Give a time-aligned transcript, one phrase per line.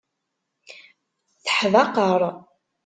[1.45, 2.21] Teḥdaqer.